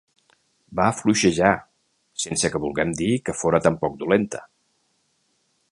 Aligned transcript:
Va 0.79 0.87
fluixejar, 0.99 1.51
sense 2.23 2.51
que 2.55 2.61
vulguem 2.65 2.97
dir 3.03 3.11
que 3.29 3.39
fóra 3.43 3.61
tampoc 3.67 4.01
dolenta. 4.05 4.43